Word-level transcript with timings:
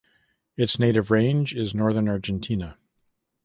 Its 0.57 0.79
native 0.79 1.11
range 1.11 1.53
is 1.53 1.75
northern 1.75 2.09
Argentina. 2.09 2.75